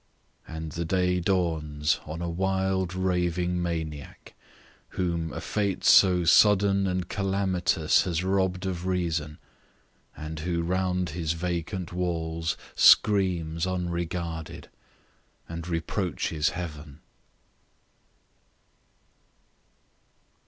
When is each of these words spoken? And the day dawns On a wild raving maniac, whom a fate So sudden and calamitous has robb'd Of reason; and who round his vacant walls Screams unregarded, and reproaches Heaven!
And 0.47 0.71
the 0.71 0.83
day 0.83 1.19
dawns 1.19 1.99
On 2.07 2.23
a 2.23 2.27
wild 2.27 2.95
raving 2.95 3.61
maniac, 3.61 4.33
whom 4.97 5.31
a 5.31 5.39
fate 5.39 5.83
So 5.83 6.23
sudden 6.23 6.87
and 6.87 7.07
calamitous 7.07 8.01
has 8.05 8.23
robb'd 8.23 8.65
Of 8.65 8.87
reason; 8.87 9.37
and 10.17 10.39
who 10.39 10.63
round 10.63 11.11
his 11.11 11.33
vacant 11.33 11.93
walls 11.93 12.57
Screams 12.75 13.67
unregarded, 13.67 14.69
and 15.47 15.67
reproaches 15.67 16.49
Heaven! 16.49 17.01